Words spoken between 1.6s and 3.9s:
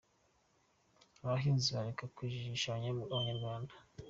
bareke kujijisha Abanyarwanda”